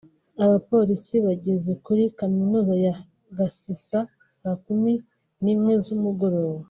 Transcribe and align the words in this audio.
Aba 0.43 0.49
bapolisi 0.53 1.15
bageze 1.25 1.71
kuri 1.85 2.03
Kaminuza 2.19 2.73
ya 2.85 2.93
Garissa 3.37 3.71
saa 4.43 4.57
kumi 4.65 4.93
n’imwe 5.43 5.73
z’umugoroba 5.85 6.59